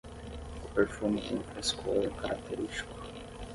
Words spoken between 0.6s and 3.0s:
O perfume tem um frescor característico